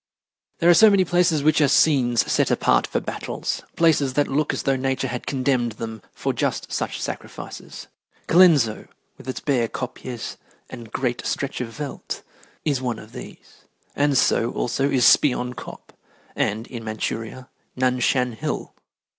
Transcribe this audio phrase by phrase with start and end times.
[0.57, 4.51] There are so many places which are scenes set apart for battles places that look
[4.51, 7.85] as though Nature had condemned them for just such sacrifices.
[8.25, 8.87] Colenso,
[9.19, 10.37] with its bare kopjes
[10.71, 12.23] and great stretch of veldt,
[12.65, 15.91] is one of these, and so, also, is Spion Kop,
[16.35, 18.73] and, in Manchuria, Nan Shan Hill.